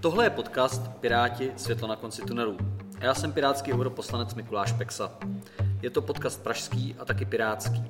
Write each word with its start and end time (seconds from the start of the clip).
Tohle 0.00 0.24
je 0.26 0.30
podcast 0.30 0.88
Piráti 1.00 1.52
světlo 1.56 1.88
na 1.88 1.96
konci 1.96 2.22
tunelu. 2.22 2.56
A 3.00 3.04
já 3.04 3.14
jsem 3.14 3.32
pirátský 3.32 3.72
europoslanec 3.72 4.34
Mikuláš 4.34 4.72
Peksa. 4.72 5.12
Je 5.82 5.90
to 5.90 6.02
podcast 6.02 6.42
pražský 6.42 6.96
a 6.98 7.04
taky 7.04 7.24
pirátský. 7.24 7.84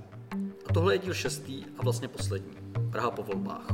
A 0.66 0.72
tohle 0.72 0.94
je 0.94 0.98
díl 0.98 1.14
šestý 1.14 1.64
a 1.78 1.82
vlastně 1.82 2.08
poslední. 2.08 2.56
Praha 2.92 3.10
po 3.10 3.22
volbách. 3.22 3.66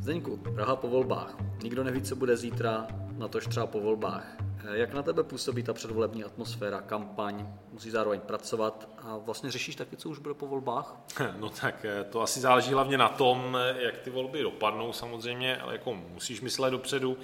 Zdeňku, 0.00 0.36
Praha 0.36 0.76
po 0.76 0.88
volbách. 0.88 1.36
Nikdo 1.62 1.84
neví, 1.84 2.02
co 2.02 2.16
bude 2.16 2.36
zítra, 2.36 2.86
na 3.18 3.28
tož 3.28 3.46
třeba 3.46 3.66
po 3.66 3.80
volbách. 3.80 4.39
Jak 4.72 4.92
na 4.92 5.02
tebe 5.02 5.22
působí 5.22 5.62
ta 5.62 5.74
předvolební 5.74 6.24
atmosféra, 6.24 6.80
kampaň? 6.80 7.46
Musíš 7.72 7.92
zároveň 7.92 8.20
pracovat 8.20 8.88
a 8.98 9.16
vlastně 9.16 9.50
řešíš 9.50 9.76
taky, 9.76 9.96
co 9.96 10.08
už 10.08 10.18
bude 10.18 10.34
po 10.34 10.46
volbách? 10.46 10.96
No 11.38 11.48
tak 11.48 11.84
eh, 11.84 12.04
to 12.04 12.20
asi 12.20 12.40
záleží 12.40 12.72
hlavně 12.72 12.98
na 12.98 13.08
tom, 13.08 13.58
eh, 13.60 13.82
jak 13.82 13.98
ty 13.98 14.10
volby 14.10 14.42
dopadnou 14.42 14.92
samozřejmě, 14.92 15.56
ale 15.56 15.72
jako 15.72 15.94
musíš 15.94 16.40
myslet 16.40 16.70
dopředu, 16.70 17.16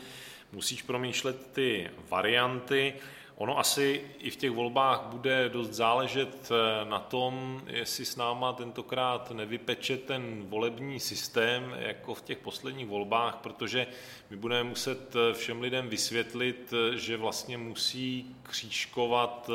musíš 0.53 0.83
promýšlet 0.83 1.53
ty 1.53 1.91
varianty. 2.11 2.95
Ono 3.37 3.59
asi 3.59 4.05
i 4.19 4.31
v 4.31 4.37
těch 4.37 4.51
volbách 4.51 5.03
bude 5.03 5.49
dost 5.49 5.73
záležet 5.73 6.51
eh, 6.51 6.85
na 6.85 6.99
tom, 6.99 7.63
jestli 7.67 8.05
s 8.05 8.17
náma 8.17 8.53
tentokrát 8.53 9.31
nevypeče 9.31 9.97
ten 9.97 10.43
volební 10.49 11.01
systém 11.01 11.77
jako 11.79 12.15
v 12.15 12.23
těch 12.23 12.39
posledních 12.39 12.87
volbách, 12.87 13.37
protože 13.37 13.87
my 14.31 14.37
budeme 14.37 14.69
muset 14.69 15.17
eh, 15.17 15.35
všem 15.35 15.61
lidem 15.61 15.89
vysvětlit, 15.89 16.73
eh, 16.73 16.99
že 16.99 17.17
vlastně 17.17 17.59
musí 17.59 18.37
křížkovat 18.43 19.51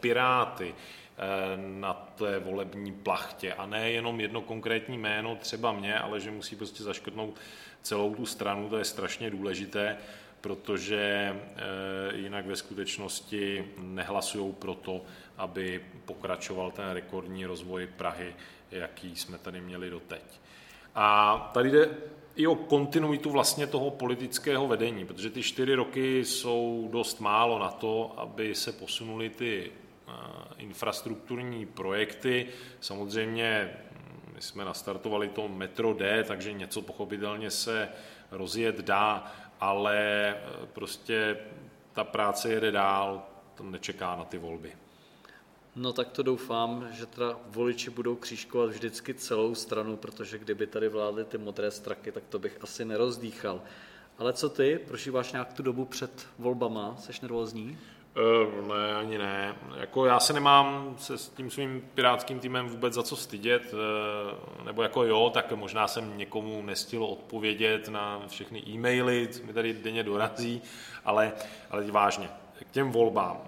piráty 0.00 0.74
na 1.56 1.92
té 1.94 2.38
volební 2.38 2.92
plachtě. 2.92 3.54
A 3.54 3.66
ne 3.66 3.90
jenom 3.90 4.20
jedno 4.20 4.40
konkrétní 4.40 4.98
jméno, 4.98 5.36
třeba 5.36 5.72
mě, 5.72 5.98
ale 5.98 6.20
že 6.20 6.30
musí 6.30 6.56
prostě 6.56 6.82
zaškrtnout 6.82 7.34
celou 7.82 8.14
tu 8.14 8.26
stranu, 8.26 8.68
to 8.68 8.78
je 8.78 8.84
strašně 8.84 9.30
důležité 9.30 9.96
protože 10.40 11.36
eh, 11.36 12.16
jinak 12.16 12.46
ve 12.46 12.56
skutečnosti 12.56 13.64
nehlasují 13.78 14.52
pro 14.52 14.74
to, 14.74 15.02
aby 15.36 15.84
pokračoval 16.04 16.70
ten 16.70 16.90
rekordní 16.90 17.46
rozvoj 17.46 17.86
Prahy, 17.86 18.34
jaký 18.70 19.16
jsme 19.16 19.38
tady 19.38 19.60
měli 19.60 19.90
doteď. 19.90 20.22
A 20.94 21.50
tady 21.54 21.70
jde 21.70 21.88
i 22.36 22.46
o 22.46 22.54
kontinuitu 22.54 23.30
vlastně 23.30 23.66
toho 23.66 23.90
politického 23.90 24.68
vedení, 24.68 25.04
protože 25.06 25.30
ty 25.30 25.42
čtyři 25.42 25.74
roky 25.74 26.24
jsou 26.24 26.88
dost 26.92 27.20
málo 27.20 27.58
na 27.58 27.70
to, 27.70 28.14
aby 28.16 28.54
se 28.54 28.72
posunuly 28.72 29.30
ty 29.30 29.72
eh, 30.08 30.12
infrastrukturní 30.58 31.66
projekty. 31.66 32.46
Samozřejmě 32.80 33.70
hm, 33.92 34.32
my 34.34 34.42
jsme 34.42 34.64
nastartovali 34.64 35.28
to 35.28 35.48
metro 35.48 35.94
D, 35.94 36.24
takže 36.24 36.52
něco 36.52 36.82
pochopitelně 36.82 37.50
se 37.50 37.88
rozjet 38.30 38.80
dá, 38.80 39.32
ale 39.60 40.28
eh, 40.28 40.66
prostě 40.72 41.36
ta 41.92 42.04
práce 42.04 42.52
jede 42.52 42.70
dál, 42.70 43.22
to 43.54 43.62
nečeká 43.62 44.16
na 44.16 44.24
ty 44.24 44.38
volby. 44.38 44.72
No 45.76 45.92
tak 45.92 46.10
to 46.10 46.22
doufám, 46.22 46.88
že 46.92 47.06
teda 47.06 47.36
voliči 47.46 47.90
budou 47.90 48.16
křížkovat 48.16 48.70
vždycky 48.70 49.14
celou 49.14 49.54
stranu, 49.54 49.96
protože 49.96 50.38
kdyby 50.38 50.66
tady 50.66 50.88
vládly 50.88 51.24
ty 51.24 51.38
modré 51.38 51.70
straky, 51.70 52.12
tak 52.12 52.22
to 52.28 52.38
bych 52.38 52.58
asi 52.60 52.84
nerozdýchal. 52.84 53.62
Ale 54.18 54.32
co 54.32 54.48
ty? 54.48 54.80
Prožíváš 54.86 55.32
nějak 55.32 55.52
tu 55.52 55.62
dobu 55.62 55.84
před 55.84 56.26
volbama? 56.38 56.96
Seš 56.98 57.20
nervózní? 57.20 57.78
Uh, 58.16 58.68
ne, 58.68 58.94
ani 58.94 59.18
ne. 59.18 59.56
Jako 59.90 60.04
já 60.04 60.20
se 60.20 60.32
nemám 60.32 60.96
se 60.98 61.18
s 61.18 61.28
tím 61.28 61.50
svým 61.50 61.88
pirátským 61.94 62.40
týmem 62.40 62.68
vůbec 62.68 62.94
za 62.94 63.02
co 63.02 63.16
stydět, 63.16 63.74
uh, 63.74 64.64
nebo 64.64 64.82
jako 64.82 65.04
jo, 65.04 65.30
tak 65.34 65.52
možná 65.52 65.88
jsem 65.88 66.18
někomu 66.18 66.62
nestihl 66.62 67.04
odpovědět 67.04 67.88
na 67.88 68.22
všechny 68.28 68.62
e-maily, 68.68 69.28
co 69.28 69.46
mi 69.46 69.52
tady 69.52 69.72
denně 69.72 70.02
dorazí, 70.02 70.62
ale, 71.04 71.32
ale 71.70 71.90
vážně, 71.90 72.30
k 72.70 72.70
těm 72.70 72.90
volbám. 72.90 73.38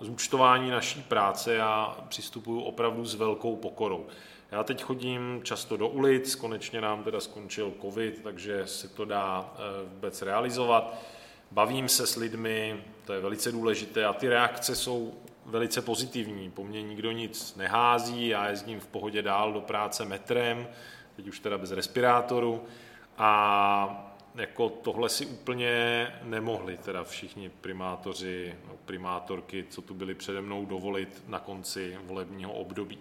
Zúčtování 0.00 0.70
naší 0.70 1.02
práce 1.02 1.54
já 1.54 1.96
přistupuju 2.08 2.60
opravdu 2.60 3.04
s 3.04 3.14
velkou 3.14 3.56
pokorou. 3.56 4.06
Já 4.50 4.62
teď 4.62 4.82
chodím 4.82 5.40
často 5.42 5.76
do 5.76 5.88
ulic, 5.88 6.34
konečně 6.34 6.80
nám 6.80 7.04
teda 7.04 7.20
skončil 7.20 7.72
covid, 7.80 8.20
takže 8.22 8.66
se 8.66 8.88
to 8.88 9.04
dá 9.04 9.54
vůbec 9.84 10.22
realizovat 10.22 10.94
bavím 11.50 11.88
se 11.88 12.06
s 12.06 12.16
lidmi, 12.16 12.84
to 13.04 13.12
je 13.12 13.20
velice 13.20 13.52
důležité 13.52 14.04
a 14.04 14.12
ty 14.12 14.28
reakce 14.28 14.76
jsou 14.76 15.14
velice 15.46 15.82
pozitivní. 15.82 16.50
Po 16.50 16.64
mně 16.64 16.82
nikdo 16.82 17.10
nic 17.10 17.56
nehází, 17.56 18.28
já 18.28 18.48
jezdím 18.48 18.80
v 18.80 18.86
pohodě 18.86 19.22
dál 19.22 19.52
do 19.52 19.60
práce 19.60 20.04
metrem, 20.04 20.68
teď 21.16 21.28
už 21.28 21.40
teda 21.40 21.58
bez 21.58 21.72
respirátoru 21.72 22.62
a 23.18 24.10
jako 24.34 24.68
tohle 24.68 25.08
si 25.08 25.26
úplně 25.26 26.08
nemohli 26.22 26.76
teda 26.76 27.04
všichni 27.04 27.48
primátoři, 27.48 28.54
no, 28.68 28.74
primátorky, 28.84 29.64
co 29.70 29.82
tu 29.82 29.94
byli 29.94 30.14
přede 30.14 30.40
mnou, 30.40 30.66
dovolit 30.66 31.22
na 31.28 31.38
konci 31.38 31.98
volebního 32.04 32.52
období. 32.52 32.98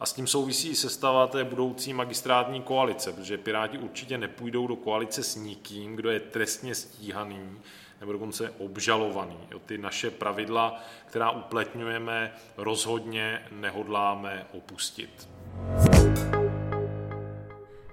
A 0.00 0.06
s 0.06 0.12
tím 0.12 0.26
souvisí 0.26 0.68
i 0.68 0.74
sestava 0.74 1.26
té 1.26 1.44
budoucí 1.44 1.92
magistrátní 1.92 2.62
koalice, 2.62 3.12
protože 3.12 3.38
Piráti 3.38 3.78
určitě 3.78 4.18
nepůjdou 4.18 4.66
do 4.66 4.76
koalice 4.76 5.22
s 5.22 5.36
nikým, 5.36 5.96
kdo 5.96 6.10
je 6.10 6.20
trestně 6.20 6.74
stíhaný 6.74 7.58
nebo 8.00 8.12
dokonce 8.12 8.50
obžalovaný. 8.58 9.36
Ty 9.68 9.78
naše 9.78 10.10
pravidla, 10.10 10.80
která 11.06 11.30
upletňujeme, 11.30 12.32
rozhodně 12.56 13.42
nehodláme 13.50 14.46
opustit. 14.52 15.28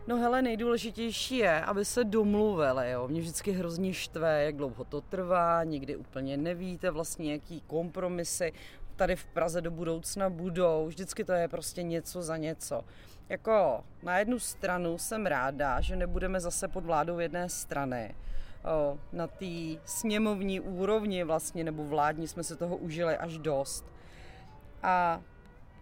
No 0.07 0.17
hele, 0.17 0.41
nejdůležitější 0.41 1.37
je, 1.37 1.61
aby 1.61 1.85
se 1.85 2.03
domluvili, 2.03 2.91
jo. 2.91 3.07
Mě 3.07 3.21
vždycky 3.21 3.51
hrozně 3.51 3.93
štve, 3.93 4.43
jak 4.43 4.55
dlouho 4.55 4.83
to 4.83 5.01
trvá, 5.01 5.63
nikdy 5.63 5.95
úplně 5.95 6.37
nevíte 6.37 6.91
vlastně, 6.91 7.31
jaký 7.31 7.61
kompromisy 7.61 8.53
tady 8.95 9.15
v 9.15 9.25
Praze 9.25 9.61
do 9.61 9.71
budoucna 9.71 10.29
budou. 10.29 10.87
Vždycky 10.87 11.23
to 11.23 11.31
je 11.31 11.47
prostě 11.47 11.83
něco 11.83 12.21
za 12.21 12.37
něco. 12.37 12.83
Jako 13.29 13.83
na 14.03 14.19
jednu 14.19 14.39
stranu 14.39 14.97
jsem 14.97 15.25
ráda, 15.25 15.81
že 15.81 15.95
nebudeme 15.95 16.39
zase 16.39 16.67
pod 16.67 16.85
vládou 16.85 17.19
jedné 17.19 17.49
strany, 17.49 18.15
na 19.11 19.27
té 19.27 19.79
sněmovní 19.85 20.59
úrovni 20.59 21.23
vlastně, 21.23 21.63
nebo 21.63 21.83
vládní 21.83 22.27
jsme 22.27 22.43
se 22.43 22.55
toho 22.55 22.77
užili 22.77 23.17
až 23.17 23.37
dost. 23.37 23.85
A 24.83 25.21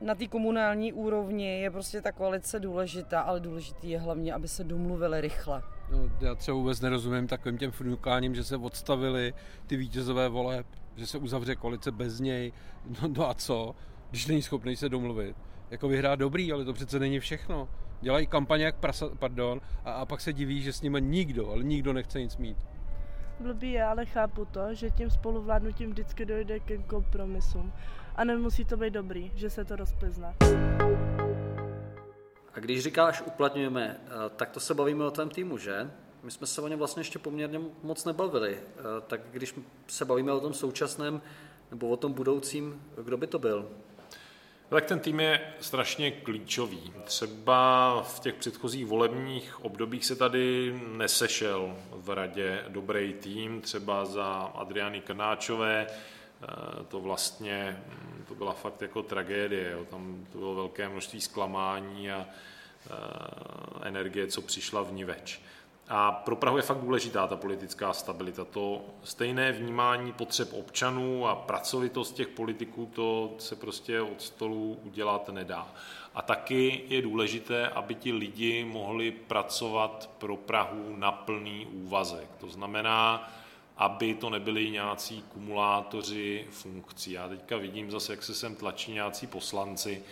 na 0.02 0.16
té 0.16 0.28
komunální 0.28 0.94
úrovni 0.94 1.62
je 1.62 1.72
prostě 1.72 2.02
ta 2.02 2.12
koalice 2.12 2.60
důležitá, 2.60 3.22
ale 3.22 3.40
důležitý 3.40 3.90
je 3.90 4.00
hlavně, 4.00 4.34
aby 4.34 4.48
se 4.48 4.64
domluvili 4.64 5.22
rychle. 5.22 5.62
No, 5.92 5.98
já 6.22 6.36
třeba 6.36 6.58
vůbec 6.58 6.82
nerozumím 6.82 7.28
takovým 7.28 7.58
těm 7.58 7.72
fnukáním, 7.72 8.36
že 8.36 8.44
se 8.44 8.58
odstavili 8.58 9.34
ty 9.68 9.78
vítězové 9.78 10.30
voleb, 10.30 10.66
že 10.96 11.08
se 11.08 11.18
uzavře 11.18 11.56
koalice 11.56 11.92
bez 11.92 12.20
něj. 12.20 12.54
No, 13.02 13.08
no 13.18 13.30
a 13.30 13.34
co, 13.34 13.76
když 14.10 14.28
není 14.28 14.42
schopný 14.42 14.76
se 14.76 14.90
domluvit? 14.90 15.36
Jako 15.72 15.88
vyhrá 15.88 16.16
dobrý, 16.16 16.52
ale 16.54 16.66
to 16.66 16.74
přece 16.74 17.00
není 17.00 17.20
všechno. 17.20 17.70
Dělají 18.02 18.28
kampaně 18.28 18.66
jak 18.66 18.76
prasa, 18.76 19.10
pardon, 19.20 19.62
a, 19.86 19.92
a 19.92 20.06
pak 20.06 20.22
se 20.22 20.34
diví, 20.34 20.62
že 20.62 20.74
s 20.74 20.82
nimi 20.82 21.02
nikdo, 21.02 21.52
ale 21.52 21.64
nikdo 21.64 21.94
nechce 21.94 22.22
nic 22.22 22.38
mít 22.38 22.58
blbý 23.44 23.72
je, 23.72 23.84
ale 23.84 24.06
chápu 24.06 24.46
to, 24.46 24.74
že 24.74 24.90
tím 24.90 25.10
spoluvládnutím 25.10 25.90
vždycky 25.90 26.26
dojde 26.26 26.60
ke 26.60 26.78
kompromisům. 26.78 27.74
A 28.16 28.24
nemusí 28.24 28.66
to 28.66 28.78
být 28.78 28.94
dobrý, 28.94 29.32
že 29.36 29.50
se 29.50 29.66
to 29.66 29.76
rozplizne. 29.76 30.36
A 32.54 32.60
když 32.60 32.84
říkáš 32.84 33.22
uplatňujeme, 33.22 33.98
eh, 34.06 34.10
tak 34.36 34.50
to 34.50 34.60
se 34.60 34.74
bavíme 34.74 35.06
o 35.06 35.12
tom 35.12 35.30
týmu, 35.30 35.58
že? 35.58 35.92
My 36.24 36.32
jsme 36.32 36.48
se 36.48 36.62
o 36.62 36.68
něm 36.68 36.80
vlastně 36.80 37.00
ještě 37.00 37.20
poměrně 37.20 37.60
moc 37.84 38.06
nebavili. 38.06 38.58
Eh, 38.58 38.82
tak 39.08 39.22
když 39.32 39.56
se 39.88 40.06
bavíme 40.06 40.32
o 40.32 40.40
tom 40.40 40.54
současném 40.54 41.22
nebo 41.72 41.90
o 41.90 41.98
tom 41.98 42.14
budoucím, 42.14 42.82
kdo 43.04 43.18
by 43.18 43.28
to 43.28 43.40
byl? 43.40 43.70
Tak 44.74 44.86
ten 44.86 45.00
tým 45.00 45.20
je 45.20 45.42
strašně 45.60 46.12
klíčový. 46.12 46.94
Třeba 47.04 48.02
v 48.04 48.20
těch 48.20 48.36
předchozích 48.36 48.86
volebních 48.86 49.66
obdobích 49.66 50.06
se 50.06 50.16
tady 50.16 50.76
nesešel 50.88 51.78
v 51.92 52.10
radě 52.10 52.66
dobrý 52.68 53.14
tým, 53.14 53.62
třeba 53.62 54.06
za 54.06 54.26
Adriany 54.56 55.02
Krnáčové, 55.02 55.88
eh, 55.88 56.48
to 56.88 57.00
vlastně 57.00 57.84
hm, 57.88 58.26
to 58.28 58.36
byla 58.36 58.54
fakt 58.54 58.82
jako 58.82 59.04
tragédie. 59.04 59.72
Jo. 59.72 59.86
Tam 59.86 60.26
to 60.32 60.38
bylo 60.38 60.56
velké 60.56 60.90
množství 60.90 61.22
zklamání 61.22 62.12
a 62.12 62.26
eh, 62.26 62.90
energie, 63.82 64.28
co 64.28 64.42
přišla 64.42 64.82
v 64.82 64.94
ní 64.94 65.04
več. 65.04 65.42
A 65.90 66.12
pro 66.12 66.36
Prahu 66.36 66.58
je 66.58 66.64
fakt 66.64 66.82
důležitá 66.82 67.28
ta 67.28 67.36
politická 67.36 67.94
stabilita. 67.94 68.46
To 68.46 68.82
stejné 69.04 69.52
vnímání 69.52 70.14
potřeb 70.14 70.54
občanů 70.54 71.28
a 71.28 71.36
pracovitost 71.36 72.16
těch 72.16 72.28
politiků, 72.28 72.92
to 72.94 73.36
se 73.38 73.56
prostě 73.56 74.02
od 74.02 74.22
stolu 74.22 74.80
udělat 74.84 75.30
nedá. 75.30 75.68
A 76.16 76.22
taky 76.22 76.84
je 76.88 77.02
důležité, 77.02 77.68
aby 77.68 77.96
ti 77.96 78.14
lidi 78.14 78.66
mohli 78.66 79.12
pracovat 79.12 80.10
pro 80.18 80.36
Prahu 80.36 80.96
na 80.96 81.12
plný 81.12 81.66
úvazek. 81.66 82.30
To 82.40 82.50
znamená, 82.50 83.32
aby 83.78 84.14
to 84.14 84.30
nebyli 84.30 84.70
nějací 84.70 85.24
kumulátoři 85.34 86.48
funkcí. 86.50 87.12
Já 87.12 87.28
teďka 87.28 87.58
vidím 87.58 87.92
zase, 87.92 88.14
jak 88.14 88.24
se 88.24 88.34
sem 88.34 88.56
tlačí 88.56 88.92
nějací 88.92 89.28
poslanci, 89.28 90.04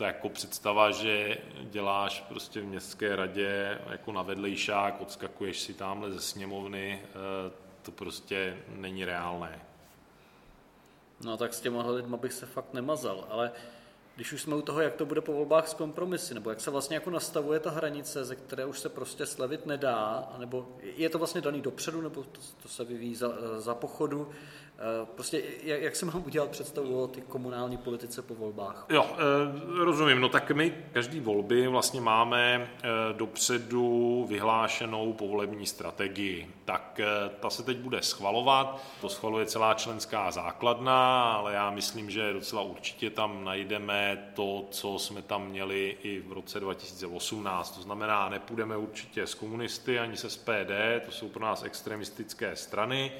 ta 0.00 0.06
jako 0.06 0.28
představa, 0.28 0.90
že 0.90 1.38
děláš 1.62 2.20
prostě 2.28 2.60
v 2.60 2.64
městské 2.64 3.16
radě 3.16 3.78
jako 3.90 4.12
na 4.12 4.22
vedlejšák, 4.22 5.00
odskakuješ 5.00 5.60
si 5.60 5.74
tamhle 5.74 6.10
ze 6.10 6.20
sněmovny, 6.20 7.02
eh, 7.04 7.52
to 7.82 7.92
prostě 7.92 8.56
není 8.68 9.04
reálné. 9.04 9.60
No 11.20 11.36
tak 11.36 11.54
s 11.54 11.60
těma 11.60 11.90
lidma 11.90 12.16
bych 12.16 12.32
se 12.32 12.46
fakt 12.46 12.74
nemazal, 12.74 13.26
ale 13.30 13.52
když 14.20 14.32
už 14.32 14.42
jsme 14.42 14.56
u 14.56 14.62
toho, 14.62 14.80
jak 14.80 14.94
to 14.94 15.06
bude 15.06 15.20
po 15.20 15.32
volbách 15.32 15.68
s 15.68 15.74
kompromisy, 15.74 16.34
nebo 16.34 16.50
jak 16.50 16.60
se 16.60 16.70
vlastně 16.70 16.96
jako 16.96 17.10
nastavuje 17.10 17.60
ta 17.60 17.70
hranice, 17.70 18.24
ze 18.24 18.36
které 18.36 18.64
už 18.64 18.78
se 18.78 18.88
prostě 18.88 19.26
slevit 19.26 19.66
nedá, 19.66 20.32
nebo 20.38 20.68
je 20.82 21.08
to 21.08 21.18
vlastně 21.18 21.40
daný 21.40 21.60
dopředu, 21.60 22.00
nebo 22.00 22.22
to, 22.22 22.40
to 22.62 22.68
se 22.68 22.84
vyvíjí 22.84 23.14
za, 23.14 23.32
za 23.58 23.74
pochodu, 23.74 24.28
Eh, 24.80 25.06
prostě 25.14 25.42
jak, 25.62 25.82
jak 25.82 25.96
se 25.96 26.06
mám 26.06 26.22
udělat 26.26 26.50
představu 26.50 27.02
o 27.02 27.06
ty 27.06 27.20
komunální 27.20 27.76
politice 27.76 28.22
po 28.22 28.34
volbách? 28.34 28.86
Jo, 28.88 29.06
eh, 29.12 29.84
rozumím. 29.84 30.20
No 30.20 30.28
tak 30.28 30.50
my 30.50 30.74
každý 30.92 31.20
volby 31.20 31.66
vlastně 31.66 32.00
máme 32.00 32.70
eh, 32.82 32.88
dopředu 33.12 34.26
vyhlášenou 34.28 35.12
povolební 35.12 35.66
strategii. 35.66 36.50
Tak 36.64 37.00
ta 37.40 37.50
se 37.50 37.62
teď 37.62 37.76
bude 37.76 38.02
schvalovat. 38.02 38.82
To 39.00 39.08
schvaluje 39.08 39.46
celá 39.46 39.74
členská 39.74 40.30
základna, 40.30 41.32
ale 41.32 41.54
já 41.54 41.70
myslím, 41.70 42.10
že 42.10 42.32
docela 42.32 42.62
určitě 42.62 43.10
tam 43.10 43.44
najdeme 43.44 44.09
to, 44.16 44.68
co 44.70 44.98
jsme 44.98 45.22
tam 45.22 45.48
měli 45.48 45.96
i 46.02 46.20
v 46.20 46.32
roce 46.32 46.60
2018. 46.60 47.76
To 47.76 47.82
znamená, 47.82 48.28
nepůjdeme 48.28 48.76
určitě 48.76 49.26
s 49.26 49.34
komunisty 49.34 49.98
ani 49.98 50.16
se 50.16 50.30
SPD, 50.30 51.04
to 51.04 51.10
jsou 51.10 51.28
pro 51.28 51.44
nás 51.44 51.62
extremistické 51.62 52.56
strany. 52.56 53.12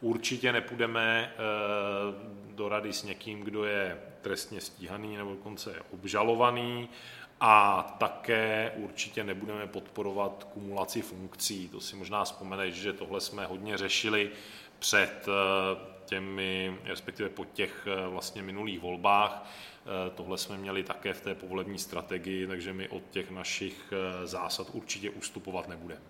Určitě 0.00 0.52
nepůjdeme 0.52 1.32
eh, 1.34 1.38
do 2.54 2.68
rady 2.68 2.92
s 2.92 3.02
někým, 3.02 3.40
kdo 3.40 3.64
je 3.64 3.98
trestně 4.20 4.60
stíhaný 4.60 5.16
nebo 5.16 5.30
dokonce 5.30 5.74
obžalovaný 5.92 6.88
a 7.40 7.82
také 7.98 8.72
určitě 8.76 9.24
nebudeme 9.24 9.66
podporovat 9.66 10.48
kumulaci 10.52 11.02
funkcí. 11.02 11.68
To 11.68 11.80
si 11.80 11.96
možná 11.96 12.24
vzpomeneš, 12.24 12.74
že 12.74 12.92
tohle 12.92 13.20
jsme 13.20 13.46
hodně 13.46 13.78
řešili 13.78 14.30
před 14.78 15.28
eh, 15.28 15.92
těmi, 16.04 16.78
respektive 16.84 17.28
po 17.28 17.44
těch 17.44 17.86
eh, 17.86 18.08
vlastně 18.08 18.42
minulých 18.42 18.80
volbách. 18.80 19.48
Tohle 20.14 20.38
jsme 20.38 20.56
měli 20.56 20.82
také 20.82 21.14
v 21.14 21.20
té 21.20 21.34
povolební 21.34 21.78
strategii, 21.78 22.46
takže 22.46 22.72
my 22.72 22.88
od 22.88 23.02
těch 23.10 23.30
našich 23.30 23.92
zásad 24.24 24.66
určitě 24.72 25.10
ustupovat 25.10 25.68
nebudeme. 25.68 26.00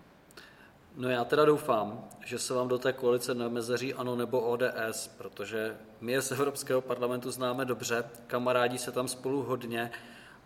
No 0.95 1.09
já 1.09 1.25
teda 1.25 1.45
doufám, 1.45 2.07
že 2.25 2.39
se 2.39 2.53
vám 2.53 2.67
do 2.67 2.77
té 2.77 2.93
koalice 2.93 3.35
nemezeří 3.35 3.93
ANO 3.93 4.15
nebo 4.15 4.41
ODS, 4.41 5.07
protože 5.17 5.77
my 6.01 6.11
je 6.11 6.21
z 6.21 6.31
Evropského 6.31 6.81
parlamentu 6.81 7.31
známe 7.31 7.65
dobře, 7.65 8.03
kamarádi 8.27 8.77
se 8.77 8.91
tam 8.91 9.07
spolu 9.07 9.43
hodně 9.43 9.91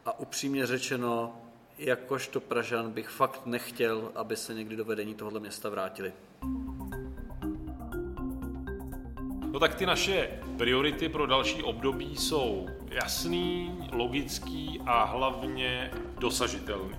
a 0.05 0.19
upřímně 0.19 0.67
řečeno, 0.67 1.41
jakožto 1.77 2.39
Pražan 2.39 2.91
bych 2.91 3.09
fakt 3.09 3.45
nechtěl, 3.45 4.11
aby 4.15 4.35
se 4.35 4.53
někdy 4.53 4.75
do 4.75 4.85
vedení 4.85 5.15
tohoto 5.15 5.39
města 5.39 5.69
vrátili. 5.69 6.13
No 9.57 9.61
tak 9.61 9.75
ty 9.75 9.85
naše 9.85 10.29
priority 10.57 11.09
pro 11.09 11.27
další 11.27 11.63
období 11.63 12.15
jsou 12.15 12.67
jasný, 12.91 13.77
logický 13.91 14.81
a 14.85 15.03
hlavně 15.03 15.91
dosažitelný. 16.19 16.95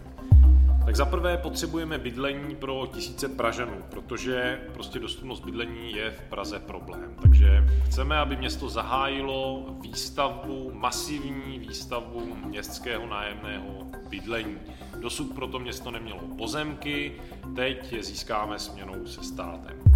Tak 0.87 0.97
zaprvé 0.97 1.37
potřebujeme 1.37 1.99
bydlení 1.99 2.57
pro 2.57 2.89
tisíce 2.93 3.29
Pražanů, 3.29 3.83
protože 3.91 4.61
prostě 4.73 4.99
dostupnost 4.99 5.45
bydlení 5.45 5.93
je 5.93 6.11
v 6.11 6.23
Praze 6.23 6.59
problém. 6.59 7.17
Takže 7.23 7.65
chceme, 7.85 8.19
aby 8.19 8.37
město 8.37 8.69
zahájilo 8.69 9.67
výstavbu, 9.81 10.71
masivní 10.75 11.59
výstavbu 11.59 12.37
městského 12.45 13.07
nájemného 13.07 13.87
bydlení. 14.09 14.59
Dosud 15.01 15.35
proto 15.35 15.59
město 15.59 15.91
nemělo 15.91 16.21
pozemky, 16.39 17.13
teď 17.57 17.93
je 17.93 18.03
získáme 18.03 18.59
směnou 18.59 19.07
se 19.07 19.23
státem. 19.23 19.88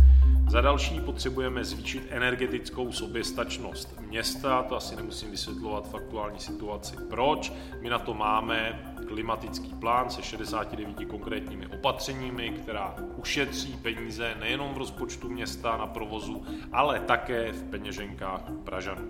Za 0.53 0.61
další 0.61 1.01
potřebujeme 1.01 1.65
zvýšit 1.65 2.07
energetickou 2.11 2.93
soběstačnost 2.93 4.01
města, 4.01 4.63
to 4.63 4.77
asi 4.77 4.97
nemusím 4.97 5.31
vysvětlovat 5.31 5.91
v 5.91 5.95
aktuální 5.95 6.39
situaci. 6.39 6.97
Proč? 7.11 7.53
My 7.81 7.91
na 7.91 7.99
to 7.99 8.15
máme 8.15 8.83
klimatický 9.09 9.75
plán 9.75 10.11
se 10.11 10.23
69 10.23 11.05
konkrétními 11.09 11.67
opatřeními, 11.67 12.51
která 12.51 12.95
ušetří 13.17 13.77
peníze 13.83 14.35
nejenom 14.41 14.75
v 14.75 14.79
rozpočtu 14.79 15.29
města 15.29 15.77
na 15.77 15.87
provozu, 15.87 16.45
ale 16.73 17.01
také 17.01 17.53
v 17.53 17.63
peněženkách 17.63 18.43
Pražanů. 18.65 19.09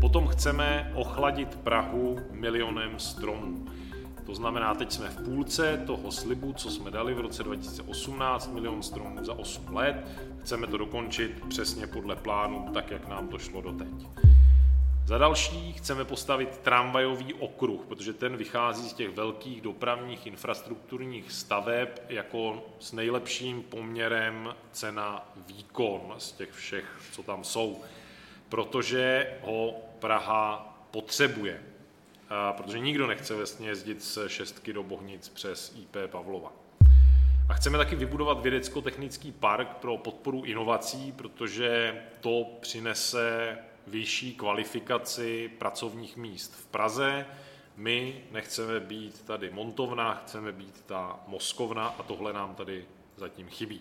Potom 0.00 0.28
chceme 0.28 0.92
ochladit 0.94 1.56
Prahu 1.56 2.18
milionem 2.30 2.98
stromů. 2.98 3.66
To 4.26 4.34
znamená, 4.34 4.74
teď 4.74 4.92
jsme 4.92 5.08
v 5.08 5.24
půlce 5.24 5.82
toho 5.86 6.12
slibu, 6.12 6.52
co 6.52 6.70
jsme 6.70 6.90
dali 6.90 7.14
v 7.14 7.20
roce 7.20 7.42
2018, 7.42 8.52
milion 8.52 8.82
stromů 8.82 9.24
za 9.24 9.34
8 9.34 9.76
let. 9.76 9.96
Chceme 10.40 10.66
to 10.66 10.76
dokončit 10.76 11.42
přesně 11.48 11.86
podle 11.86 12.16
plánu, 12.16 12.68
tak 12.74 12.90
jak 12.90 13.08
nám 13.08 13.28
to 13.28 13.38
šlo 13.38 13.60
doteď. 13.60 13.88
Za 15.06 15.18
další 15.18 15.72
chceme 15.72 16.04
postavit 16.04 16.58
tramvajový 16.58 17.34
okruh, 17.34 17.86
protože 17.86 18.12
ten 18.12 18.36
vychází 18.36 18.88
z 18.88 18.92
těch 18.92 19.16
velkých 19.16 19.60
dopravních 19.60 20.26
infrastrukturních 20.26 21.32
staveb 21.32 21.88
jako 22.08 22.64
s 22.78 22.92
nejlepším 22.92 23.62
poměrem 23.62 24.54
cena 24.72 25.32
výkon 25.46 26.14
z 26.18 26.32
těch 26.32 26.52
všech, 26.52 27.00
co 27.12 27.22
tam 27.22 27.44
jsou, 27.44 27.80
protože 28.48 29.34
ho 29.42 29.74
Praha 29.98 30.78
potřebuje. 30.90 31.71
A 32.34 32.52
protože 32.52 32.78
nikdo 32.78 33.06
nechce 33.06 33.34
vlastně 33.34 33.68
jezdit 33.68 34.02
z 34.02 34.18
šestky 34.26 34.72
do 34.72 34.82
Bohnic 34.82 35.28
přes 35.28 35.74
IP 35.82 35.96
Pavlova. 36.10 36.52
A 37.48 37.54
chceme 37.54 37.78
taky 37.78 37.96
vybudovat 37.96 38.40
vědecko-technický 38.42 39.32
park 39.32 39.68
pro 39.68 39.96
podporu 39.96 40.42
inovací, 40.44 41.12
protože 41.12 42.02
to 42.20 42.44
přinese 42.60 43.58
vyšší 43.86 44.34
kvalifikaci 44.34 45.50
pracovních 45.58 46.16
míst 46.16 46.54
v 46.54 46.66
Praze. 46.66 47.26
My 47.76 48.24
nechceme 48.30 48.80
být 48.80 49.24
tady 49.24 49.50
montovna, 49.50 50.14
chceme 50.14 50.52
být 50.52 50.84
ta 50.86 51.20
moskovna 51.26 51.86
a 51.86 52.02
tohle 52.02 52.32
nám 52.32 52.54
tady 52.54 52.84
zatím 53.16 53.48
chybí. 53.48 53.80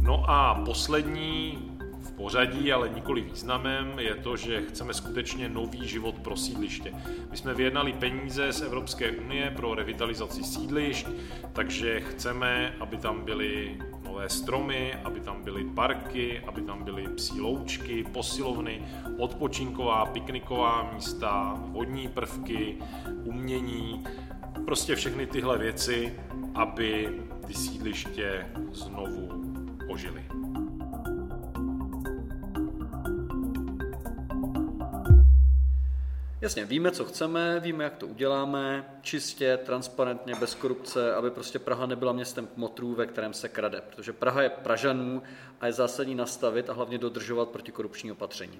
No 0.00 0.24
a 0.28 0.62
poslední 0.64 1.58
v 2.02 2.12
pořadí, 2.12 2.72
ale 2.72 2.88
nikoli 2.88 3.20
významem, 3.20 3.98
je 3.98 4.14
to, 4.14 4.36
že 4.36 4.62
chceme 4.62 4.94
skutečně 4.94 5.48
nový 5.48 5.88
život 5.88 6.14
pro 6.14 6.36
sídliště. 6.36 6.92
My 7.30 7.36
jsme 7.36 7.54
vyjednali 7.54 7.92
peníze 7.92 8.52
z 8.52 8.62
Evropské 8.62 9.10
unie 9.10 9.52
pro 9.56 9.74
revitalizaci 9.74 10.44
sídlišť, 10.44 11.06
takže 11.52 12.00
chceme, 12.00 12.74
aby 12.80 12.96
tam 12.96 13.24
byly 13.24 13.78
nové 14.04 14.28
stromy, 14.28 14.94
aby 15.04 15.20
tam 15.20 15.42
byly 15.42 15.64
parky, 15.64 16.40
aby 16.40 16.62
tam 16.62 16.84
byly 16.84 17.08
psí 17.08 17.40
loučky, 17.40 18.04
posilovny, 18.04 18.82
odpočinková, 19.18 20.06
pikniková 20.06 20.90
místa, 20.94 21.54
vodní 21.66 22.08
prvky, 22.08 22.76
umění, 23.24 24.04
prostě 24.64 24.94
všechny 24.94 25.26
tyhle 25.26 25.58
věci, 25.58 26.14
aby 26.54 27.20
ty 27.46 27.54
sídliště 27.54 28.46
znovu 28.72 29.28
ožily. 29.88 30.22
Jasně, 36.42 36.64
víme, 36.64 36.90
co 36.90 37.04
chceme, 37.04 37.60
víme, 37.60 37.84
jak 37.84 37.96
to 37.96 38.06
uděláme, 38.06 38.94
čistě, 39.02 39.58
transparentně, 39.64 40.34
bez 40.34 40.54
korupce, 40.54 41.14
aby 41.14 41.30
prostě 41.30 41.58
Praha 41.58 41.86
nebyla 41.86 42.12
městem 42.12 42.46
kmotrů, 42.46 42.94
ve 42.94 43.06
kterém 43.06 43.34
se 43.34 43.48
krade, 43.48 43.80
protože 43.80 44.12
Praha 44.12 44.42
je 44.42 44.48
Pražanů 44.50 45.22
a 45.60 45.66
je 45.66 45.72
zásadní 45.72 46.14
nastavit 46.14 46.70
a 46.70 46.72
hlavně 46.72 46.98
dodržovat 46.98 47.48
protikorupční 47.48 48.12
opatření. 48.12 48.58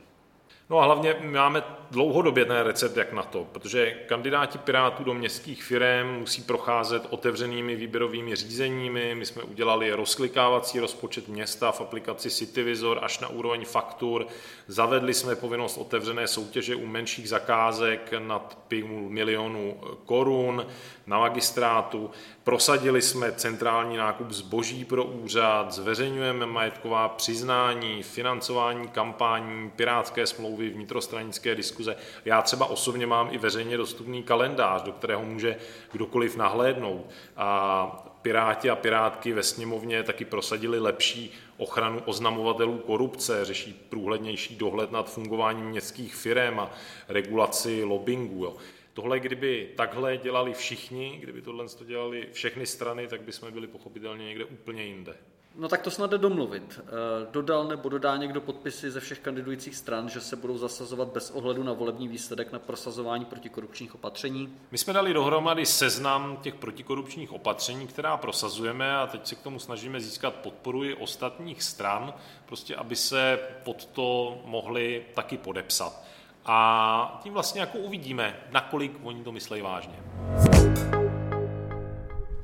No 0.73 0.79
a 0.79 0.85
hlavně 0.85 1.17
máme 1.23 1.63
dlouhodobě 1.91 2.45
ten 2.45 2.57
recept, 2.57 2.97
jak 2.97 3.13
na 3.13 3.23
to, 3.23 3.47
protože 3.53 3.91
kandidáti 3.91 4.59
Pirátů 4.59 5.05
do 5.05 5.15
městských 5.15 5.65
firm 5.65 6.19
musí 6.19 6.43
procházet 6.43 7.07
otevřenými 7.11 7.77
výběrovými 7.77 8.37
řízeními. 8.37 9.15
My 9.15 9.27
jsme 9.27 9.43
udělali 9.43 9.93
rozklikávací 9.93 10.81
rozpočet 10.81 11.29
města 11.29 11.73
v 11.73 11.81
aplikaci 11.81 12.31
Cityvisor 12.31 12.99
až 13.03 13.19
na 13.19 13.29
úroveň 13.29 13.65
faktur. 13.65 14.27
Zavedli 14.67 15.15
jsme 15.15 15.37
povinnost 15.37 15.77
otevřené 15.77 16.27
soutěže 16.29 16.77
u 16.77 16.87
menších 16.87 17.29
zakázek 17.29 18.15
nad 18.19 18.59
půl 18.69 19.09
milionu 19.09 19.81
korun 20.05 20.67
na 21.07 21.19
magistrátu. 21.19 22.11
Prosadili 22.45 23.03
jsme 23.03 23.33
centrální 23.33 23.97
nákup 23.97 24.31
zboží 24.31 24.85
pro 24.85 25.05
úřad, 25.05 25.73
zveřejňujeme 25.73 26.47
majetková 26.47 27.09
přiznání, 27.09 28.03
financování 28.03 28.89
kampání, 28.89 29.71
pirátské 29.71 30.27
smlouvy, 30.27 30.62
vnitrostranické 30.71 31.55
diskuze. 31.55 31.97
Já 32.25 32.43
třeba 32.43 32.67
osobně 32.67 33.07
mám 33.07 33.29
i 33.33 33.39
veřejně 33.39 33.77
dostupný 33.77 34.23
kalendář, 34.23 34.83
do 34.83 34.93
kterého 34.93 35.25
může 35.25 35.57
kdokoliv 35.93 36.37
nahlédnout. 36.37 37.07
A 37.37 38.09
Piráti 38.23 38.71
a 38.71 38.77
Pirátky 38.77 39.33
ve 39.33 39.43
sněmovně 39.43 40.03
taky 40.03 40.25
prosadili 40.25 40.79
lepší 40.79 41.33
ochranu 41.57 42.03
oznamovatelů 42.05 42.79
korupce, 42.79 43.45
řeší 43.45 43.87
průhlednější 43.89 44.57
dohled 44.57 44.93
nad 44.93 45.13
fungováním 45.13 45.67
městských 45.67 46.15
firm 46.15 46.61
a 46.61 46.71
regulaci 47.09 47.85
lobbingu. 47.85 48.45
Jo. 48.45 48.57
Tohle, 48.93 49.21
kdyby 49.21 49.69
takhle 49.77 50.17
dělali 50.17 50.55
všichni, 50.55 51.19
kdyby 51.23 51.43
tohle 51.43 51.67
dělali 51.85 52.29
všechny 52.33 52.67
strany, 52.67 53.09
tak 53.09 53.23
bychom 53.23 53.53
byli 53.53 53.67
pochopitelně 53.67 54.25
někde 54.25 54.45
úplně 54.45 54.85
jinde. 54.85 55.15
No 55.57 55.69
tak 55.69 55.83
to 55.83 55.91
snad 55.91 56.11
jde 56.11 56.19
domluvit. 56.19 56.81
Eh, 56.81 56.91
dodal 57.31 57.65
nebo 57.65 57.89
dodá 57.89 58.17
někdo 58.17 58.41
podpisy 58.41 58.91
ze 58.91 59.01
všech 59.01 59.19
kandidujících 59.19 59.77
stran, 59.77 60.09
že 60.09 60.21
se 60.21 60.37
budou 60.37 60.59
zasazovat 60.59 61.09
bez 61.09 61.31
ohledu 61.31 61.63
na 61.63 61.73
volební 61.73 62.09
výsledek 62.09 62.53
na 62.53 62.59
prosazování 62.59 63.25
protikorupčních 63.25 63.95
opatření? 63.95 64.55
My 64.71 64.79
jsme 64.79 64.93
dali 64.93 65.15
dohromady 65.15 65.67
seznam 65.67 66.39
těch 66.43 66.55
protikorupčních 66.55 67.33
opatření, 67.33 67.87
která 67.87 68.17
prosazujeme 68.17 68.97
a 68.97 69.07
teď 69.07 69.27
se 69.27 69.35
k 69.35 69.43
tomu 69.43 69.59
snažíme 69.59 70.01
získat 70.01 70.35
podporu 70.35 70.85
i 70.85 70.95
ostatních 70.95 71.63
stran, 71.63 72.15
prostě 72.47 72.77
aby 72.77 72.97
se 72.97 73.39
pod 73.65 73.85
to 73.85 74.39
mohli 74.45 75.05
taky 75.15 75.39
podepsat. 75.39 76.03
A 76.47 77.21
tím 77.23 77.33
vlastně 77.33 77.61
jako 77.61 77.79
uvidíme, 77.79 78.41
nakolik 78.51 78.93
oni 79.03 79.25
to 79.25 79.33
myslejí 79.33 79.63
vážně. 79.63 80.03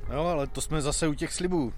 No, 0.09 0.27
ale 0.27 0.47
to 0.47 0.61
jsme 0.61 0.81
zase 0.81 1.07
u 1.07 1.13
těch 1.13 1.33
slibů. 1.33 1.73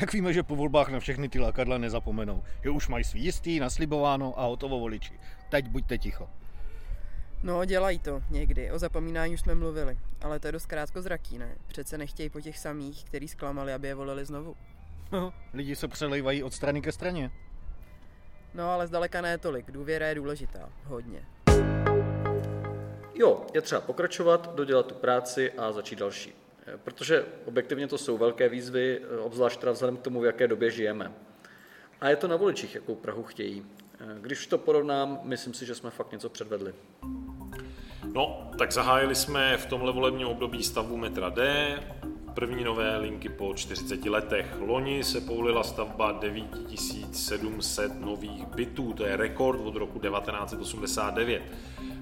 Jak 0.00 0.12
víme, 0.12 0.32
že 0.32 0.42
po 0.42 0.56
volbách 0.56 0.88
na 0.88 1.00
všechny 1.00 1.28
ty 1.28 1.38
lákadla 1.38 1.78
nezapomenou? 1.78 2.42
Že 2.62 2.70
už 2.70 2.88
mají 2.88 3.04
svý 3.04 3.24
jistý, 3.24 3.60
naslibováno 3.60 4.40
a 4.40 4.44
hotovo 4.46 4.78
voliči. 4.78 5.18
Teď 5.48 5.68
buďte 5.68 5.98
ticho. 5.98 6.28
No, 7.42 7.64
dělají 7.64 7.98
to 7.98 8.22
někdy. 8.30 8.70
O 8.70 8.78
zapomínání 8.78 9.34
už 9.34 9.40
jsme 9.40 9.54
mluvili. 9.54 9.98
Ale 10.22 10.40
to 10.40 10.48
je 10.48 10.52
dost 10.52 10.68
zraký, 10.94 11.38
ne? 11.38 11.56
Přece 11.66 11.98
nechtějí 11.98 12.30
po 12.30 12.40
těch 12.40 12.58
samých, 12.58 13.04
který 13.04 13.28
zklamali, 13.28 13.72
aby 13.72 13.88
je 13.88 13.94
volili 13.94 14.24
znovu. 14.24 14.56
No, 15.12 15.32
lidi 15.54 15.76
se 15.76 15.88
přelejvají 15.88 16.42
od 16.42 16.54
strany 16.54 16.82
ke 16.82 16.92
straně. 16.92 17.30
No, 18.54 18.70
ale 18.70 18.86
zdaleka 18.86 19.20
ne 19.20 19.38
tolik. 19.38 19.70
Důvěra 19.70 20.06
je 20.06 20.14
důležitá. 20.14 20.68
Hodně. 20.84 21.26
Jo, 23.14 23.46
je 23.54 23.60
třeba 23.60 23.80
pokračovat, 23.80 24.54
dodělat 24.54 24.86
tu 24.86 24.94
práci 24.94 25.52
a 25.52 25.72
začít 25.72 25.98
další. 25.98 26.45
Protože 26.84 27.24
objektivně 27.44 27.86
to 27.86 27.98
jsou 27.98 28.18
velké 28.18 28.48
výzvy, 28.48 29.00
obzvlášť 29.20 29.60
teda 29.60 29.72
vzhledem 29.72 29.96
k 29.96 30.02
tomu, 30.02 30.20
v 30.20 30.24
jaké 30.24 30.48
době 30.48 30.70
žijeme. 30.70 31.12
A 32.00 32.08
je 32.08 32.16
to 32.16 32.28
na 32.28 32.36
voličích, 32.36 32.74
jakou 32.74 32.94
Prahu 32.94 33.22
chtějí. 33.22 33.66
Když 34.20 34.46
to 34.46 34.58
porovnám, 34.58 35.20
myslím 35.22 35.54
si, 35.54 35.66
že 35.66 35.74
jsme 35.74 35.90
fakt 35.90 36.12
něco 36.12 36.28
předvedli. 36.28 36.74
No, 38.12 38.50
tak 38.58 38.72
zahájili 38.72 39.14
jsme 39.14 39.56
v 39.56 39.66
tomhle 39.66 39.92
volebním 39.92 40.26
období 40.26 40.62
stavbu 40.62 40.96
metra 40.96 41.28
D, 41.28 41.80
první 42.34 42.64
nové 42.64 42.96
linky 42.96 43.28
po 43.28 43.54
40 43.54 44.04
letech. 44.04 44.46
Loni 44.58 45.04
se 45.04 45.20
povolila 45.20 45.62
stavba 45.64 46.12
9700 46.12 48.00
nových 48.00 48.46
bytů, 48.46 48.92
to 48.92 49.06
je 49.06 49.16
rekord 49.16 49.60
od 49.60 49.76
roku 49.76 49.98
1989. 49.98 51.42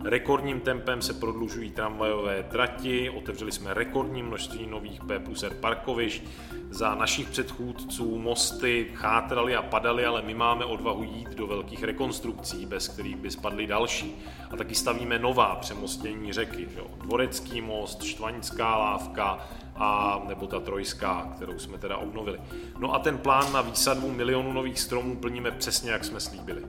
Rekordním 0.04 0.60
tempem 0.60 1.02
se 1.02 1.14
prodlužují 1.14 1.70
tramvajové 1.70 2.42
trati, 2.42 3.10
otevřeli 3.10 3.52
jsme 3.52 3.74
rekordní 3.74 4.22
množství 4.22 4.66
nových 4.66 5.04
P 5.04 5.18
plus 5.18 5.42
R 5.42 5.54
parkovišť. 5.54 6.22
Za 6.70 6.94
našich 6.94 7.28
předchůdců 7.28 8.18
mosty 8.18 8.90
chátraly 8.94 9.56
a 9.56 9.62
padaly, 9.62 10.06
ale 10.06 10.22
my 10.22 10.34
máme 10.34 10.64
odvahu 10.64 11.02
jít 11.02 11.28
do 11.28 11.46
velkých 11.46 11.84
rekonstrukcí, 11.84 12.66
bez 12.66 12.88
kterých 12.88 13.16
by 13.16 13.30
spadly 13.30 13.66
další. 13.66 14.16
A 14.50 14.56
taky 14.56 14.74
stavíme 14.74 15.18
nová 15.18 15.56
přemostění 15.56 16.32
řeky. 16.32 16.66
Že? 16.74 16.80
Dvorecký 16.98 17.60
most, 17.60 18.02
Štvaňská 18.02 18.76
lávka, 18.76 19.48
a 19.76 20.22
nebo 20.28 20.46
ta 20.46 20.60
trojská, 20.60 21.32
kterou 21.36 21.58
jsme 21.58 21.78
teda 21.78 21.96
obnovili. 21.96 22.40
No 22.78 22.94
a 22.94 22.98
ten 22.98 23.18
plán 23.18 23.52
na 23.52 23.60
výsadbu 23.60 24.10
milionu 24.10 24.52
nových 24.52 24.80
stromů 24.80 25.16
plníme 25.16 25.50
přesně, 25.50 25.90
jak 25.90 26.04
jsme 26.04 26.20
slíbili. 26.20 26.62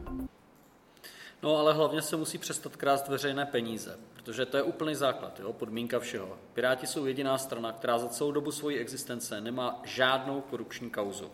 No 1.43 1.57
ale 1.57 1.73
hlavně 1.73 2.01
se 2.01 2.17
musí 2.17 2.37
přestat 2.37 2.75
krást 2.75 3.07
veřejné 3.07 3.45
peníze, 3.45 3.99
protože 4.13 4.45
to 4.45 4.57
je 4.57 4.63
úplný 4.63 4.95
základ, 4.95 5.39
jo, 5.39 5.53
podmínka 5.53 5.99
všeho. 5.99 6.37
Piráti 6.53 6.87
jsou 6.87 7.05
jediná 7.05 7.37
strana, 7.37 7.71
která 7.71 7.97
za 7.97 8.09
celou 8.09 8.31
dobu 8.31 8.51
svojí 8.51 8.77
existence 8.77 9.41
nemá 9.41 9.81
žádnou 9.83 10.41
korupční 10.41 10.89
kauzu. 10.89 11.31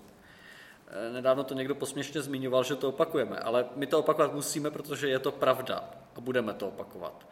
Eh, 0.87 1.13
nedávno 1.13 1.43
to 1.43 1.53
někdo 1.53 1.75
posměšně 1.75 2.21
zmiňoval, 2.21 2.63
že 2.63 2.75
to 2.75 2.89
opakujeme, 2.89 3.39
ale 3.39 3.65
my 3.75 3.87
to 3.87 3.99
opakovat 3.99 4.33
musíme, 4.33 4.71
protože 4.71 5.09
je 5.09 5.19
to 5.19 5.31
pravda 5.31 5.89
a 6.15 6.21
budeme 6.21 6.53
to 6.53 6.67
opakovat. 6.67 7.27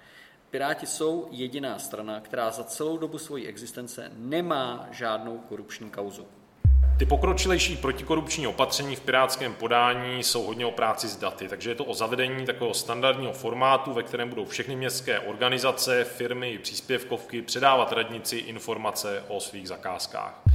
Piráti 0.49 0.85
jsou 0.85 1.27
jediná 1.31 1.79
strana, 1.79 2.19
která 2.19 2.51
za 2.51 2.63
celou 2.63 2.97
dobu 2.97 3.17
svojí 3.17 3.47
existence 3.47 4.11
nemá 4.15 4.87
žádnou 4.91 5.37
korupční 5.37 5.89
kauzu. 5.89 6.27
Ty 6.99 7.05
pokročilejší 7.05 7.77
protikorupční 7.77 8.47
opatření 8.47 8.95
v 8.95 9.01
pirátském 9.01 9.53
podání 9.53 10.23
jsou 10.23 10.43
hodně 10.43 10.65
o 10.65 10.71
práci 10.71 11.07
s 11.07 11.15
daty, 11.15 11.47
takže 11.47 11.71
je 11.71 11.75
to 11.75 11.85
o 11.85 11.93
zavedení 11.93 12.45
takového 12.45 12.73
standardního 12.73 13.33
formátu, 13.33 13.93
ve 13.93 14.03
kterém 14.03 14.29
budou 14.29 14.45
všechny 14.45 14.75
městské 14.75 15.19
organizace, 15.19 16.03
firmy 16.03 16.51
i 16.51 16.57
příspěvkovky 16.57 17.41
předávat 17.41 17.91
radnici 17.91 18.37
informace 18.37 19.23
o 19.27 19.39
svých 19.39 19.67
zakázkách. 19.67 20.48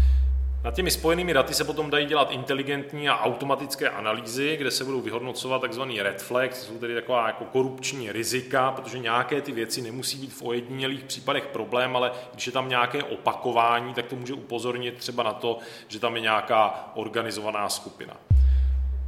Na 0.64 0.70
těmi 0.70 0.90
spojenými 0.90 1.34
daty 1.34 1.54
se 1.54 1.64
potom 1.64 1.90
dají 1.90 2.06
dělat 2.06 2.30
inteligentní 2.30 3.08
a 3.08 3.20
automatické 3.20 3.88
analýzy, 3.88 4.56
kde 4.56 4.70
se 4.70 4.84
budou 4.84 5.00
vyhodnocovat 5.00 5.62
tzv. 5.68 5.82
red 6.02 6.22
flags, 6.22 6.66
jsou 6.66 6.78
tedy 6.78 6.94
taková 6.94 7.26
jako 7.26 7.44
korupční 7.44 8.12
rizika, 8.12 8.70
protože 8.70 8.98
nějaké 8.98 9.40
ty 9.40 9.52
věci 9.52 9.82
nemusí 9.82 10.18
být 10.18 10.32
v 10.32 10.42
ojedinělých 10.42 11.04
případech 11.04 11.46
problém, 11.46 11.96
ale 11.96 12.12
když 12.32 12.46
je 12.46 12.52
tam 12.52 12.68
nějaké 12.68 13.02
opakování, 13.02 13.94
tak 13.94 14.06
to 14.06 14.16
může 14.16 14.34
upozornit 14.34 14.94
třeba 14.98 15.22
na 15.22 15.32
to, 15.32 15.58
že 15.88 16.00
tam 16.00 16.14
je 16.14 16.20
nějaká 16.20 16.90
organizovaná 16.94 17.68
skupina. 17.68 18.16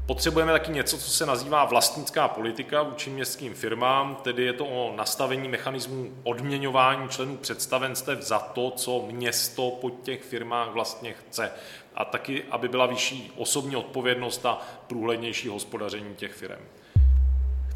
Potřebujeme 0.07 0.53
taky 0.53 0.73
něco, 0.73 0.99
co 0.99 1.11
se 1.11 1.27
nazývá 1.27 1.65
vlastnická 1.65 2.29
politika 2.29 2.83
vůči 2.83 3.11
městským 3.11 3.55
firmám, 3.55 4.17
tedy 4.23 4.43
je 4.45 4.53
to 4.53 4.67
o 4.67 4.97
nastavení 4.97 5.49
mechanismů 5.49 6.13
odměňování 6.23 7.09
členů 7.09 7.37
představenstev 7.37 8.23
za 8.23 8.39
to, 8.39 8.71
co 8.71 9.09
město 9.11 9.71
po 9.71 9.91
těch 9.91 10.23
firmách 10.23 10.69
vlastně 10.69 11.13
chce. 11.13 11.53
A 11.95 12.05
taky, 12.05 12.45
aby 12.51 12.69
byla 12.69 12.87
vyšší 12.87 13.33
osobní 13.37 13.77
odpovědnost 13.77 14.47
a 14.47 14.61
průhlednější 14.87 15.49
hospodaření 15.49 16.15
těch 16.15 16.33
firm. 16.33 16.61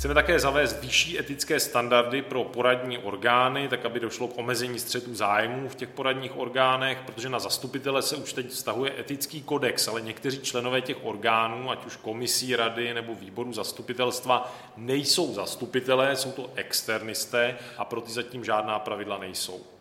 Chceme 0.01 0.15
také 0.15 0.39
zavést 0.39 0.81
vyšší 0.81 1.19
etické 1.19 1.61
standardy 1.61 2.23
pro 2.23 2.45
poradní 2.45 2.99
orgány, 2.99 3.69
tak 3.69 3.85
aby 3.85 4.01
došlo 4.01 4.29
k 4.29 4.39
omezení 4.39 4.79
střetu 4.79 5.15
zájmů 5.15 5.69
v 5.69 5.75
těch 5.75 5.89
poradních 5.89 6.37
orgánech, 6.37 6.99
protože 7.07 7.29
na 7.29 7.39
zastupitele 7.39 8.03
se 8.03 8.17
už 8.17 8.33
teď 8.33 8.49
vztahuje 8.49 9.01
etický 9.01 9.43
kodex, 9.43 9.89
ale 9.89 10.01
někteří 10.01 10.41
členové 10.41 10.81
těch 10.81 11.05
orgánů, 11.05 11.71
ať 11.71 11.87
už 11.87 11.97
komisí, 11.97 12.57
rady 12.57 12.95
nebo 12.95 13.15
výboru 13.15 13.53
zastupitelstva, 13.53 14.57
nejsou 14.77 15.35
zastupitelé, 15.35 16.17
jsou 16.17 16.33
to 16.33 16.51
externisté 16.55 17.57
a 17.79 17.85
pro 17.85 18.01
ty 18.01 18.13
zatím 18.13 18.45
žádná 18.45 18.79
pravidla 18.79 19.19
nejsou. 19.19 19.80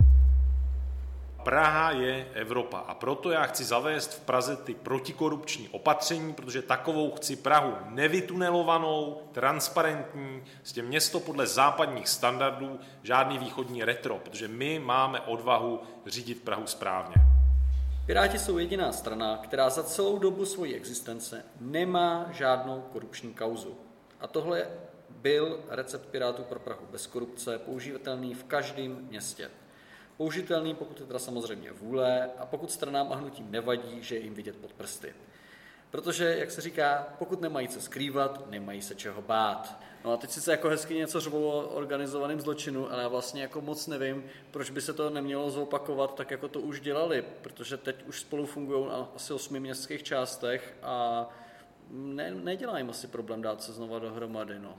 Praha 1.44 1.92
je 1.92 2.28
Evropa 2.34 2.78
a 2.78 2.94
proto 2.94 3.32
já 3.32 3.44
chci 3.44 3.64
zavést 3.64 4.14
v 4.14 4.20
Praze 4.20 4.56
ty 4.56 4.74
protikorupční 4.74 5.70
opatření, 5.70 6.34
protože 6.34 6.62
takovou 6.62 7.12
chci 7.12 7.36
Prahu 7.36 7.74
nevytunelovanou, 7.90 9.22
transparentní, 9.32 10.44
s 10.64 10.74
tím 10.74 10.86
město 10.86 11.20
podle 11.20 11.48
západních 11.48 12.08
standardů, 12.08 12.80
žádný 13.04 13.38
východní 13.38 13.84
retro, 13.84 14.18
protože 14.18 14.48
my 14.48 14.80
máme 14.80 15.22
odvahu 15.22 15.82
řídit 16.06 16.44
Prahu 16.44 16.68
správně. 16.68 17.16
Piráti 18.06 18.40
jsou 18.40 18.58
jediná 18.58 18.92
strana, 18.92 19.38
která 19.38 19.70
za 19.70 19.84
celou 19.84 20.20
dobu 20.20 20.46
svojí 20.46 20.76
existence 20.76 21.46
nemá 21.60 22.26
žádnou 22.32 22.82
korupční 22.82 23.34
kauzu. 23.34 23.78
A 24.20 24.28
tohle 24.28 24.68
byl 25.10 25.60
recept 25.70 26.06
Pirátů 26.06 26.44
pro 26.44 26.60
Prahu 26.60 26.86
bez 26.92 27.08
korupce, 27.08 27.58
použitelný 27.58 28.34
v 28.34 28.44
každém 28.44 28.92
městě 29.10 29.50
použitelný, 30.20 30.76
pokud 30.76 31.00
je 31.00 31.06
teda 31.06 31.20
samozřejmě 31.20 31.72
vůle 31.72 32.30
a 32.38 32.46
pokud 32.46 32.72
stranám 32.72 33.14
a 33.14 33.16
hnutím 33.16 33.52
nevadí, 33.52 34.04
že 34.04 34.16
je 34.16 34.22
jim 34.22 34.34
vidět 34.34 34.56
pod 34.56 34.74
prsty. 34.74 35.14
Protože, 35.92 36.36
jak 36.40 36.52
se 36.52 36.62
říká, 36.62 37.08
pokud 37.20 37.42
nemají 37.42 37.68
co 37.68 37.82
skrývat, 37.82 38.50
nemají 38.50 38.82
se 38.82 38.96
čeho 38.96 39.22
bát. 39.22 39.80
No 40.06 40.12
a 40.12 40.18
teď 40.18 40.32
sice 40.32 40.52
jako 40.52 40.70
hezky 40.70 40.96
něco 40.96 41.20
řvou 41.20 41.44
o 41.44 41.68
organizovaném 41.68 42.42
zločinu, 42.42 42.92
ale 42.92 43.02
já 43.02 43.08
vlastně 43.08 43.42
jako 43.42 43.62
moc 43.62 43.88
nevím, 43.88 44.24
proč 44.52 44.70
by 44.70 44.82
se 44.82 44.94
to 44.94 45.10
nemělo 45.10 45.52
zopakovat 45.52 46.16
tak, 46.16 46.32
jako 46.32 46.48
to 46.48 46.60
už 46.60 46.80
dělali, 46.80 47.26
protože 47.42 47.78
teď 47.78 48.04
už 48.08 48.20
spolu 48.20 48.46
fungují 48.46 48.86
na 48.86 49.10
asi 49.16 49.34
osmi 49.34 49.60
městských 49.60 50.04
částech 50.04 50.78
a 50.84 51.28
ne, 51.90 52.32
nedělá 52.32 52.78
jim 52.78 52.90
asi 52.90 53.08
problém 53.08 53.42
dát 53.42 53.64
se 53.64 53.74
znova 53.74 54.00
dohromady. 54.00 54.60
No. 54.60 54.78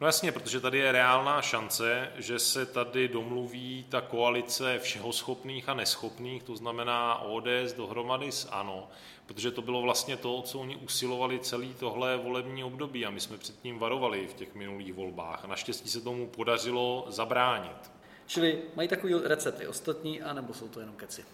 No 0.00 0.06
jasně, 0.06 0.32
protože 0.32 0.60
tady 0.60 0.78
je 0.78 0.92
reálná 0.92 1.42
šance, 1.42 2.08
že 2.16 2.38
se 2.38 2.66
tady 2.66 3.08
domluví 3.08 3.86
ta 3.88 4.00
koalice 4.00 4.78
všeho 4.78 5.12
schopných 5.12 5.68
a 5.68 5.74
neschopných, 5.74 6.42
to 6.42 6.56
znamená 6.56 7.18
ODS 7.18 7.72
dohromady 7.76 8.32
s 8.32 8.48
ANO, 8.50 8.88
protože 9.26 9.50
to 9.50 9.62
bylo 9.62 9.82
vlastně 9.82 10.16
to, 10.16 10.42
co 10.42 10.58
oni 10.58 10.76
usilovali 10.76 11.38
celý 11.38 11.74
tohle 11.74 12.16
volební 12.16 12.64
období 12.64 13.06
a 13.06 13.10
my 13.10 13.20
jsme 13.20 13.38
předtím 13.38 13.78
varovali 13.78 14.26
v 14.26 14.34
těch 14.34 14.54
minulých 14.54 14.94
volbách 14.94 15.44
a 15.44 15.46
naštěstí 15.46 15.88
se 15.88 16.00
tomu 16.00 16.26
podařilo 16.26 17.06
zabránit. 17.08 17.90
Čili 18.26 18.58
mají 18.76 18.88
takový 18.88 19.14
recepty 19.24 19.66
ostatní, 19.66 20.22
anebo 20.22 20.54
jsou 20.54 20.68
to 20.68 20.80
jenom 20.80 20.96
keci? 20.96 21.24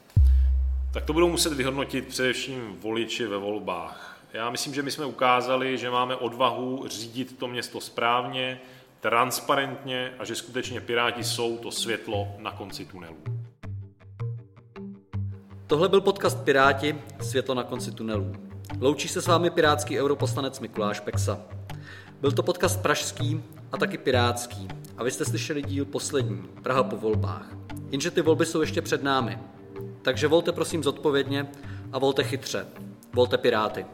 Tak 0.93 1.05
to 1.05 1.13
budou 1.13 1.29
muset 1.29 1.53
vyhodnotit 1.53 2.09
především 2.09 2.77
voliči 2.81 3.27
ve 3.27 3.39
volbách. 3.39 4.14
Já 4.35 4.51
myslím, 4.51 4.75
že 4.75 4.83
my 4.83 4.91
jsme 4.91 5.07
ukázali, 5.07 5.79
že 5.79 5.91
máme 5.91 6.17
odvahu 6.17 6.85
řídit 6.87 7.39
to 7.39 7.49
město 7.49 7.81
správně, 7.81 8.61
transparentně 9.01 10.15
a 10.19 10.25
že 10.25 10.35
skutečně 10.35 10.81
Piráti 10.81 11.25
jsou 11.25 11.57
to 11.59 11.71
světlo 11.71 12.29
na 12.39 12.53
konci 12.53 12.85
tunelu. 12.85 13.17
Tohle 15.67 15.89
byl 15.89 16.01
podcast 16.01 16.45
Piráti, 16.45 17.01
světlo 17.21 17.55
na 17.55 17.63
konci 17.63 17.93
tunelů. 17.93 18.33
Loučí 18.81 19.09
se 19.09 19.23
s 19.23 19.27
vámi 19.27 19.51
pirátský 19.51 20.01
europoslanec 20.01 20.61
Mikuláš 20.61 21.01
Peksa. 21.01 21.41
Byl 22.21 22.33
to 22.33 22.43
podcast 22.43 22.83
pražský 22.83 23.43
a 23.73 23.77
taky 23.77 23.99
pirátský. 23.99 24.69
A 24.97 25.05
vy 25.05 25.11
jste 25.11 25.25
slyšeli 25.25 25.63
díl 25.63 25.85
poslední, 25.85 26.43
Praha 26.63 26.83
po 26.83 26.97
volbách. 26.97 27.47
Jenže 27.91 28.11
ty 28.11 28.23
volby 28.23 28.47
jsou 28.47 28.61
ještě 28.61 28.83
před 28.83 29.03
námi. 29.03 29.39
Takže 30.03 30.29
volte 30.29 30.53
prosím 30.53 30.83
zodpovědně 30.83 31.47
a 31.93 31.99
volte 31.99 32.25
chytře. 32.25 32.67
Volte 33.13 33.39
Piráty. 33.39 33.87